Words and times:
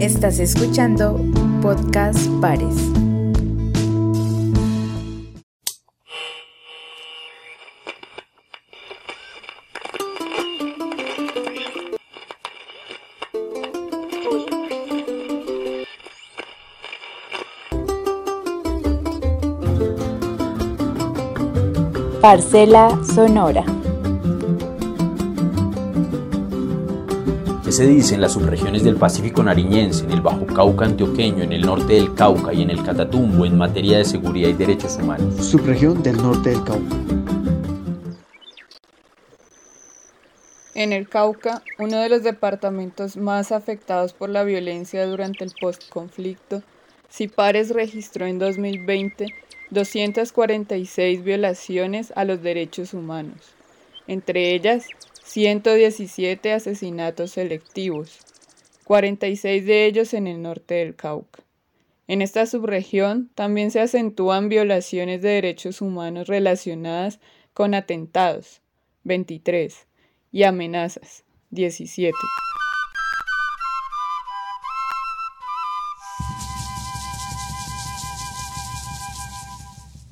Estás 0.00 0.38
escuchando 0.40 1.18
Podcast 1.62 2.28
Pares. 2.40 2.76
Parcela 22.20 23.02
Sonora. 23.02 23.75
Se 27.76 27.86
dice 27.86 28.14
en 28.14 28.22
las 28.22 28.32
subregiones 28.32 28.84
del 28.84 28.96
Pacífico 28.96 29.42
nariñense, 29.42 30.04
en 30.04 30.12
el 30.12 30.22
Bajo 30.22 30.46
Cauca 30.46 30.86
antioqueño, 30.86 31.42
en 31.42 31.52
el 31.52 31.60
norte 31.60 31.92
del 31.92 32.14
Cauca 32.14 32.54
y 32.54 32.62
en 32.62 32.70
el 32.70 32.82
Catatumbo 32.82 33.44
en 33.44 33.58
materia 33.58 33.98
de 33.98 34.06
seguridad 34.06 34.48
y 34.48 34.54
derechos 34.54 34.96
humanos? 34.96 35.44
Subregión 35.44 36.02
del 36.02 36.16
norte 36.16 36.48
del 36.48 36.64
Cauca. 36.64 36.96
En 40.74 40.94
el 40.94 41.06
Cauca, 41.06 41.62
uno 41.78 41.98
de 41.98 42.08
los 42.08 42.22
departamentos 42.22 43.18
más 43.18 43.52
afectados 43.52 44.14
por 44.14 44.30
la 44.30 44.42
violencia 44.42 45.04
durante 45.04 45.44
el 45.44 45.52
postconflicto, 45.60 46.62
CIPARES 47.12 47.74
registró 47.74 48.24
en 48.24 48.38
2020 48.38 49.26
246 49.68 51.22
violaciones 51.22 52.10
a 52.16 52.24
los 52.24 52.42
derechos 52.42 52.94
humanos, 52.94 53.36
entre 54.06 54.54
ellas 54.54 54.86
117 55.26 56.52
asesinatos 56.52 57.32
selectivos, 57.32 58.20
46 58.84 59.66
de 59.66 59.86
ellos 59.86 60.14
en 60.14 60.28
el 60.28 60.40
norte 60.40 60.74
del 60.76 60.94
Cauca. 60.94 61.42
En 62.06 62.22
esta 62.22 62.46
subregión 62.46 63.28
también 63.34 63.72
se 63.72 63.80
acentúan 63.80 64.48
violaciones 64.48 65.22
de 65.22 65.30
derechos 65.30 65.80
humanos 65.80 66.28
relacionadas 66.28 67.18
con 67.52 67.74
atentados, 67.74 68.62
23, 69.02 69.86
y 70.30 70.44
amenazas, 70.44 71.24
17. 71.50 72.14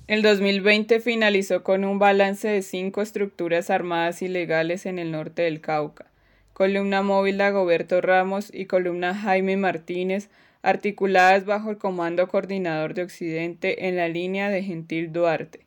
El 0.07 0.21
2020 0.21 1.01
finalizó 1.01 1.63
con 1.63 1.83
un 1.83 1.99
balance 1.99 2.47
de 2.47 2.61
cinco 2.61 3.01
estructuras 3.01 3.71
armadas 3.71 4.21
ilegales 4.21 4.85
en 4.85 4.99
el 4.99 5.11
norte 5.11 5.41
del 5.41 5.63
Cauca, 5.63 6.11
columna 6.53 7.01
móvil 7.01 7.39
de 7.39 7.45
Agoberto 7.45 8.03
Ramos 8.03 8.51
y 8.53 8.67
columna 8.67 9.15
Jaime 9.15 9.57
Martínez, 9.57 10.29
articuladas 10.61 11.47
bajo 11.47 11.71
el 11.71 11.79
Comando 11.79 12.29
Coordinador 12.29 12.93
de 12.93 13.03
Occidente 13.03 13.89
en 13.89 13.97
la 13.97 14.09
línea 14.09 14.51
de 14.51 14.63
Gentil 14.63 15.11
Duarte, 15.11 15.61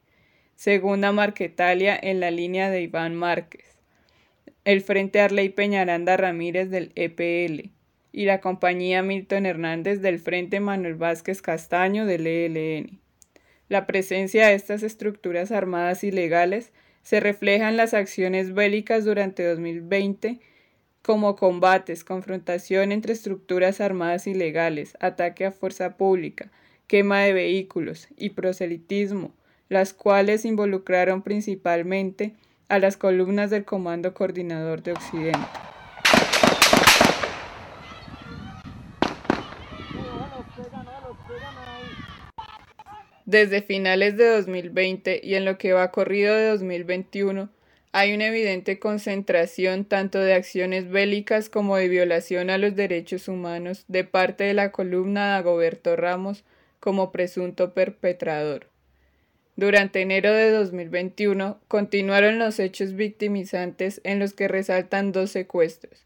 segunda 0.56 1.12
Marquetalia 1.12 1.98
en 2.00 2.20
la 2.20 2.30
línea 2.30 2.70
de 2.70 2.84
Iván 2.84 3.16
Márquez, 3.16 3.66
el 4.66 4.82
Frente 4.82 5.20
Arley 5.20 5.50
Peñaranda 5.50 6.16
Ramírez 6.16 6.70
del 6.70 6.92
EPL 6.94 7.72
y 8.12 8.26
la 8.26 8.40
compañía 8.40 9.02
Milton 9.02 9.48
Hernández 9.48 10.02
del 10.02 10.20
Frente 10.20 10.60
Manuel 10.60 10.94
Vázquez 10.94 11.42
Castaño 11.42 12.06
del 12.06 12.28
ELN. 12.28 13.07
La 13.70 13.86
presencia 13.86 14.48
de 14.48 14.56
estas 14.56 14.84
estructuras 14.84 15.52
armadas 15.52 16.04
ilegales 16.04 16.72
se 17.02 17.20
refleja 17.20 17.70
en 17.70 17.78
las 17.78 17.94
acciones 17.94 18.54
bélicas 18.54 19.06
durante 19.06 19.46
2020 19.46 20.40
como 21.02 21.38
combates, 21.38 22.04
confrontación 22.04 22.92
entre 22.92 23.14
estructuras 23.14 23.80
armadas 23.80 24.28
ilegales, 24.28 24.98
ataque 25.00 25.46
a 25.46 25.52
fuerza 25.52 25.96
pública, 25.96 26.52
quema 26.86 27.20
de 27.22 27.32
vehículos 27.32 28.10
y 28.18 28.32
proselitismo, 28.32 29.32
las 29.70 29.94
cuales 29.94 30.44
involucraron 30.44 31.22
principalmente 31.22 32.36
a 32.68 32.80
las 32.80 32.98
columnas 32.98 33.50
del 33.50 33.64
Comando 33.64 34.14
Coordinador 34.14 34.84
de 34.84 34.92
Occidente. 34.94 35.48
Desde 43.28 43.62
finales 43.62 44.16
de 44.16 44.26
2020 44.26 45.20
y 45.22 45.36
en 45.36 45.44
lo 45.44 45.58
que 45.58 45.74
va 45.74 45.92
corrido 45.92 46.34
de 46.34 46.48
2021, 46.48 47.50
hay 47.92 48.14
una 48.14 48.28
evidente 48.28 48.80
concentración 48.80 49.84
tanto 49.84 50.20
de 50.22 50.34
acciones 50.34 50.90
bélicas 50.90 51.50
como 51.50 51.76
de 51.76 51.90
violación 51.90 52.50
a 52.50 52.58
los 52.58 52.78
derechos 52.78 53.28
humanos 53.28 53.84
de 53.90 54.06
parte 54.06 54.46
de 54.46 54.54
la 54.54 54.72
columna 54.72 55.32
de 55.32 55.40
Agoberto 55.40 55.98
Ramos 55.98 56.46
como 56.80 57.12
presunto 57.12 57.74
perpetrador. 57.74 58.70
Durante 59.58 60.00
enero 60.00 60.32
de 60.32 60.50
2021 60.52 61.60
continuaron 61.68 62.40
los 62.40 62.60
hechos 62.60 62.94
victimizantes 62.94 64.00
en 64.06 64.20
los 64.20 64.32
que 64.32 64.48
resaltan 64.48 65.12
dos 65.12 65.32
secuestros, 65.32 66.06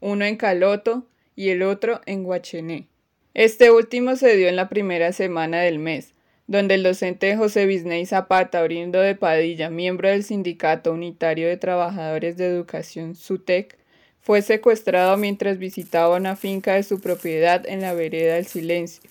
uno 0.00 0.24
en 0.24 0.38
Caloto 0.38 1.06
y 1.36 1.50
el 1.50 1.64
otro 1.64 2.00
en 2.06 2.24
Guachené. 2.24 2.86
Este 3.34 3.70
último 3.70 4.16
se 4.16 4.38
dio 4.38 4.48
en 4.48 4.56
la 4.56 4.70
primera 4.70 5.12
semana 5.12 5.60
del 5.60 5.78
mes, 5.78 6.11
donde 6.46 6.74
el 6.74 6.82
docente 6.82 7.36
José 7.36 7.66
Bisney 7.66 8.04
Zapata 8.06 8.62
Orindo 8.62 9.00
de 9.00 9.14
Padilla, 9.14 9.70
miembro 9.70 10.08
del 10.08 10.24
Sindicato 10.24 10.92
Unitario 10.92 11.48
de 11.48 11.56
Trabajadores 11.56 12.36
de 12.36 12.46
Educación 12.46 13.14
SUTEC, 13.14 13.76
fue 14.20 14.42
secuestrado 14.42 15.16
mientras 15.16 15.58
visitaba 15.58 16.16
una 16.16 16.36
finca 16.36 16.74
de 16.74 16.82
su 16.82 17.00
propiedad 17.00 17.66
en 17.66 17.80
la 17.80 17.92
vereda 17.92 18.34
del 18.34 18.46
Silencio. 18.46 19.02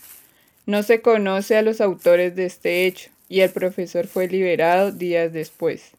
No 0.66 0.84
se 0.84 1.02
conoce 1.02 1.58
a 1.58 1.62
los 1.62 1.82
autores 1.82 2.36
de 2.36 2.46
este 2.46 2.86
hecho 2.86 3.12
y 3.28 3.42
el 3.42 3.50
profesor 3.50 4.08
fue 4.08 4.28
liberado 4.28 4.92
días 4.92 5.34
después. 5.34 5.92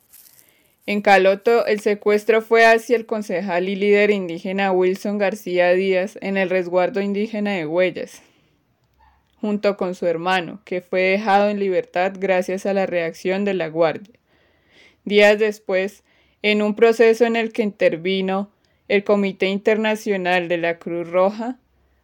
En 0.84 1.00
Caloto, 1.00 1.65
el 1.66 1.81
secuestro 1.81 2.42
fue 2.42 2.65
hacia 2.66 2.97
el 2.97 3.06
concejal 3.06 3.69
y 3.69 3.76
líder 3.76 4.10
indígena 4.10 4.72
Wilson 4.72 5.16
García 5.16 5.72
Díaz 5.72 6.19
en 6.21 6.37
el 6.37 6.50
resguardo 6.50 7.00
indígena 7.00 7.53
de 7.53 7.66
Huellas, 7.66 8.21
junto 9.42 9.76
con 9.76 9.97
su 9.97 10.06
hermano, 10.06 10.60
que 10.64 10.80
fue 10.80 11.00
dejado 11.00 11.50
en 11.50 11.58
libertad 11.58 12.12
gracias 12.16 12.64
a 12.64 12.72
la 12.72 12.86
reacción 12.86 13.44
de 13.44 13.54
la 13.54 13.66
Guardia. 13.66 14.14
Días 15.04 15.36
después, 15.41 16.04
en 16.42 16.62
un 16.62 16.76
proceso 16.76 17.25
en 17.25 17.34
el 17.34 17.53
que 17.53 17.62
intervino 17.62 18.50
el 18.86 19.03
Comité 19.03 19.47
Internacional 19.47 20.47
de 20.48 20.58
la 20.58 20.78
Cruz 20.78 21.10
Roja, 21.10 21.58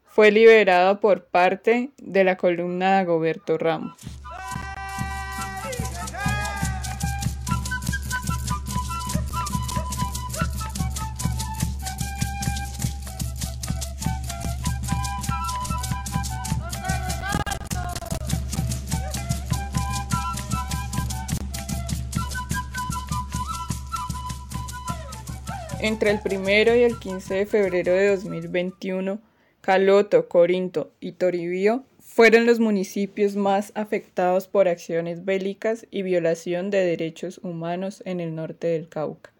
fue 0.04 0.32
liberado 0.32 0.98
por 0.98 1.26
parte 1.26 1.90
de 1.98 2.24
la 2.24 2.36
columna 2.36 2.94
de 2.94 2.98
Agoberto 3.02 3.56
Ramos. 3.56 3.96
Entre 25.80 26.10
el 26.10 26.18
1 26.24 26.74
y 26.74 26.82
el 26.82 26.98
15 26.98 27.34
de 27.34 27.46
febrero 27.46 27.92
de 27.92 28.08
2021, 28.08 29.20
Caloto, 29.60 30.28
Corinto 30.28 30.90
y 30.98 31.12
Toribío 31.12 31.84
fueron 32.00 32.46
los 32.46 32.58
municipios 32.58 33.36
más 33.36 33.70
afectados 33.76 34.48
por 34.48 34.66
acciones 34.66 35.24
bélicas 35.24 35.86
y 35.92 36.02
violación 36.02 36.70
de 36.70 36.84
derechos 36.84 37.38
humanos 37.44 38.02
en 38.06 38.18
el 38.18 38.34
norte 38.34 38.66
del 38.66 38.88
Cauca. 38.88 39.30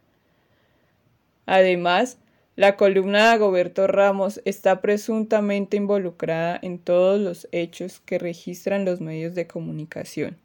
Además, 1.45 2.19
la 2.55 2.77
columna 2.77 3.25
de 3.25 3.35
Agoberto 3.35 3.89
Ramos 3.89 4.41
está 4.45 4.81
presuntamente 4.81 5.77
involucrada 5.77 6.57
en 6.63 6.79
todos 6.79 7.21
los 7.21 7.49
hechos 7.51 8.01
que 8.07 8.21
registran 8.21 8.85
los 8.85 9.01
medios 9.01 9.35
de 9.35 9.49
comunicación. 9.49 10.37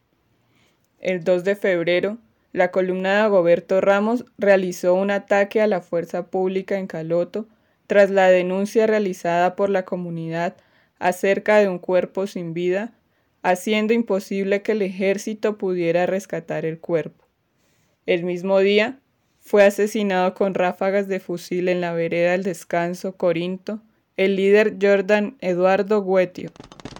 El 0.99 1.23
2 1.23 1.43
de 1.43 1.55
febrero, 1.55 2.17
la 2.53 2.71
columna 2.71 3.15
de 3.15 3.19
Agoberto 3.21 3.81
Ramos 3.81 4.25
realizó 4.37 4.93
un 4.93 5.11
ataque 5.11 5.59
a 5.61 5.67
la 5.67 5.81
fuerza 5.81 6.27
pública 6.27 6.77
en 6.77 6.87
Caloto 6.87 7.47
tras 7.87 8.09
la 8.09 8.29
denuncia 8.29 8.87
realizada 8.87 9.55
por 9.55 9.69
la 9.69 9.83
comunidad 9.83 10.55
acerca 10.99 11.57
de 11.57 11.67
un 11.67 11.79
cuerpo 11.79 12.27
sin 12.27 12.53
vida, 12.53 12.93
haciendo 13.41 13.93
imposible 13.93 14.61
que 14.61 14.71
el 14.71 14.83
ejército 14.83 15.57
pudiera 15.57 16.05
rescatar 16.05 16.65
el 16.65 16.79
cuerpo. 16.79 17.25
El 18.05 18.23
mismo 18.23 18.59
día, 18.59 18.99
fue 19.45 19.65
asesinado 19.65 20.33
con 20.35 20.53
ráfagas 20.53 21.09
de 21.09 21.19
fusil 21.19 21.67
en 21.67 21.81
la 21.81 21.91
vereda 21.91 22.31
del 22.31 22.43
descanso 22.43 23.17
Corinto 23.17 23.81
el 24.15 24.35
líder 24.35 24.77
Jordan 24.79 25.35
Eduardo 25.41 26.05
Guetio, 26.05 26.51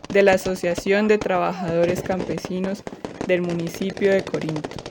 de 0.10 0.24
la 0.24 0.34
Asociación 0.34 1.08
de 1.08 1.20
Trabajadores 1.20 2.02
Campesinos 2.02 2.84
del 3.28 3.44
municipio 3.44 4.12
de 4.12 4.24
Corinto. 4.24 4.83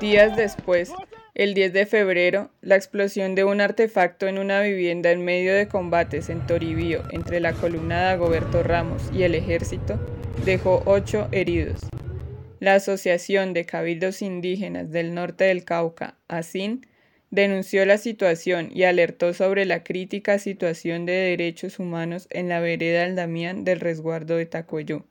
Días 0.00 0.36
después, 0.36 0.92
el 1.34 1.54
10 1.54 1.72
de 1.72 1.84
febrero, 1.84 2.52
la 2.60 2.76
explosión 2.76 3.34
de 3.34 3.42
un 3.42 3.60
artefacto 3.60 4.28
en 4.28 4.38
una 4.38 4.60
vivienda 4.60 5.10
en 5.10 5.24
medio 5.24 5.52
de 5.52 5.66
combates 5.66 6.28
en 6.28 6.46
Toribío 6.46 7.02
entre 7.10 7.40
la 7.40 7.52
columna 7.52 8.02
de 8.02 8.06
Agoberto 8.10 8.62
Ramos 8.62 9.02
y 9.12 9.24
el 9.24 9.34
ejército 9.34 9.98
dejó 10.44 10.84
ocho 10.86 11.26
heridos. 11.32 11.80
La 12.60 12.74
Asociación 12.74 13.54
de 13.54 13.64
Cabildos 13.64 14.22
Indígenas 14.22 14.92
del 14.92 15.14
Norte 15.14 15.44
del 15.44 15.64
Cauca, 15.64 16.16
ASIN, 16.28 16.86
denunció 17.32 17.84
la 17.84 17.98
situación 17.98 18.70
y 18.72 18.84
alertó 18.84 19.34
sobre 19.34 19.64
la 19.64 19.82
crítica 19.82 20.38
situación 20.38 21.06
de 21.06 21.12
derechos 21.12 21.80
humanos 21.80 22.28
en 22.30 22.48
la 22.48 22.60
vereda 22.60 23.02
Aldamián 23.02 23.64
del 23.64 23.80
resguardo 23.80 24.36
de 24.36 24.46
Tacoyó. 24.46 25.04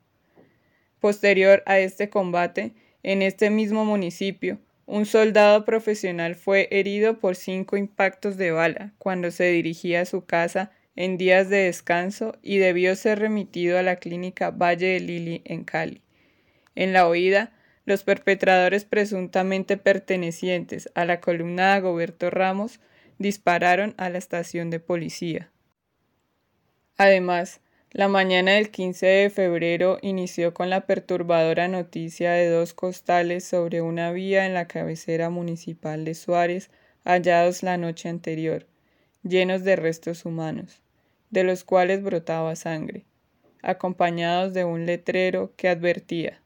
Posterior 0.98 1.62
a 1.66 1.78
este 1.78 2.08
combate, 2.08 2.72
en 3.02 3.20
este 3.20 3.50
mismo 3.50 3.84
municipio, 3.84 4.58
un 4.88 5.04
soldado 5.04 5.66
profesional 5.66 6.34
fue 6.34 6.66
herido 6.70 7.18
por 7.18 7.36
cinco 7.36 7.76
impactos 7.76 8.38
de 8.38 8.52
bala 8.52 8.94
cuando 8.96 9.30
se 9.30 9.44
dirigía 9.44 10.00
a 10.00 10.06
su 10.06 10.24
casa 10.24 10.70
en 10.96 11.18
días 11.18 11.50
de 11.50 11.58
descanso 11.58 12.38
y 12.42 12.56
debió 12.56 12.96
ser 12.96 13.18
remitido 13.18 13.78
a 13.78 13.82
la 13.82 13.96
clínica 13.96 14.50
Valle 14.50 14.86
de 14.86 15.00
Lili 15.00 15.42
en 15.44 15.64
Cali. 15.64 16.00
En 16.74 16.94
la 16.94 17.06
oída, 17.06 17.52
los 17.84 18.02
perpetradores 18.02 18.86
presuntamente 18.86 19.76
pertenecientes 19.76 20.90
a 20.94 21.04
la 21.04 21.20
columna 21.20 21.74
de 21.74 21.82
Goberto 21.82 22.30
Ramos 22.30 22.80
dispararon 23.18 23.94
a 23.98 24.08
la 24.08 24.16
estación 24.16 24.70
de 24.70 24.80
policía. 24.80 25.50
Además, 26.96 27.60
la 27.90 28.08
mañana 28.08 28.52
del 28.52 28.70
15 28.70 29.06
de 29.06 29.30
febrero 29.30 29.98
inició 30.02 30.54
con 30.54 30.70
la 30.70 30.86
perturbadora 30.86 31.68
noticia 31.68 32.32
de 32.32 32.48
dos 32.48 32.74
costales 32.74 33.44
sobre 33.44 33.82
una 33.82 34.12
vía 34.12 34.46
en 34.46 34.54
la 34.54 34.66
cabecera 34.66 35.30
municipal 35.30 36.04
de 36.04 36.14
Suárez 36.14 36.70
hallados 37.04 37.62
la 37.62 37.76
noche 37.76 38.08
anterior, 38.08 38.66
llenos 39.22 39.64
de 39.64 39.76
restos 39.76 40.24
humanos, 40.24 40.82
de 41.30 41.44
los 41.44 41.64
cuales 41.64 42.02
brotaba 42.02 42.56
sangre, 42.56 43.04
acompañados 43.62 44.52
de 44.52 44.64
un 44.64 44.86
letrero 44.86 45.52
que 45.56 45.68
advertía 45.68 46.42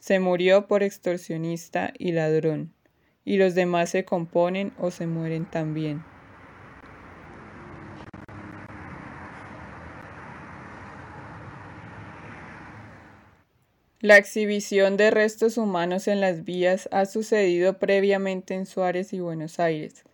se 0.00 0.20
murió 0.20 0.68
por 0.68 0.82
extorsionista 0.82 1.92
y 1.98 2.12
ladrón, 2.12 2.72
y 3.24 3.36
los 3.36 3.54
demás 3.54 3.90
se 3.90 4.04
componen 4.04 4.72
o 4.78 4.90
se 4.90 5.06
mueren 5.06 5.44
también. 5.44 6.02
La 14.00 14.16
exhibición 14.16 14.96
de 14.96 15.10
restos 15.10 15.58
humanos 15.58 16.06
en 16.06 16.20
las 16.20 16.44
vías 16.44 16.88
ha 16.92 17.04
sucedido 17.04 17.80
previamente 17.80 18.54
en 18.54 18.64
Suárez 18.64 19.12
y 19.12 19.18
Buenos 19.18 19.58
Aires, 19.58 20.04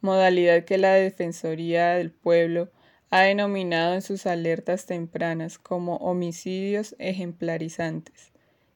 modalidad 0.00 0.64
que 0.64 0.78
la 0.78 0.92
Defensoría 0.92 1.94
del 1.94 2.12
Pueblo 2.12 2.70
ha 3.10 3.22
denominado 3.22 3.94
en 3.94 4.02
sus 4.02 4.26
alertas 4.26 4.86
tempranas 4.86 5.58
como 5.58 5.96
homicidios 5.96 6.94
ejemplarizantes, 7.00 8.30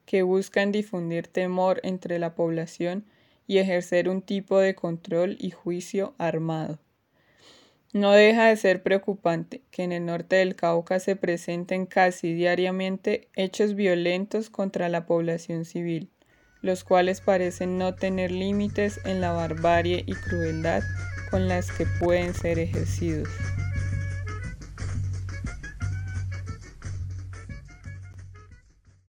que 0.05 0.23
buscan 0.23 0.73
difundir 0.73 1.29
temor 1.29 1.79
entre 1.83 2.19
la 2.19 2.35
población 2.35 3.05
y 3.47 3.59
ejercer 3.59 4.09
un 4.09 4.21
tipo 4.21 4.59
de 4.59 4.75
control 4.75 5.37
y 5.39 5.51
juicio 5.51 6.13
armado. 6.17 6.77
No 7.97 8.11
deja 8.11 8.45
de 8.45 8.55
ser 8.57 8.83
preocupante 8.83 9.63
que 9.71 9.81
en 9.81 9.91
el 9.91 10.05
norte 10.05 10.35
del 10.35 10.55
Cauca 10.55 10.99
se 10.99 11.15
presenten 11.15 11.87
casi 11.87 12.35
diariamente 12.35 13.27
hechos 13.35 13.73
violentos 13.73 14.51
contra 14.51 14.87
la 14.87 15.07
población 15.07 15.65
civil, 15.65 16.11
los 16.61 16.83
cuales 16.83 17.21
parecen 17.21 17.79
no 17.79 17.95
tener 17.95 18.29
límites 18.29 18.99
en 19.03 19.19
la 19.19 19.31
barbarie 19.31 20.03
y 20.05 20.13
crueldad 20.13 20.83
con 21.31 21.47
las 21.47 21.71
que 21.71 21.87
pueden 21.99 22.35
ser 22.35 22.59
ejercidos. 22.59 23.29